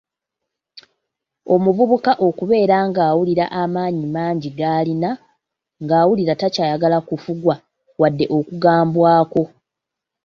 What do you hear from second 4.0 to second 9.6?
mangi galina, ng'awulira takyayagala kufugwa wadde okugambwako.